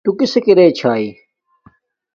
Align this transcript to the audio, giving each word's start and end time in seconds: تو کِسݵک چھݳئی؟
تو 0.03 0.09
کِسݵک 0.19 0.47
چھݳئی؟ 0.77 1.07